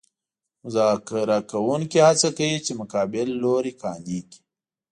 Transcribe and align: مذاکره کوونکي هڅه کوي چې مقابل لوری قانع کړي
مذاکره 0.63 1.37
کوونکي 1.51 1.99
هڅه 2.07 2.29
کوي 2.37 2.57
چې 2.65 2.71
مقابل 2.81 3.27
لوری 3.41 3.73
قانع 3.81 4.21
کړي 4.29 4.39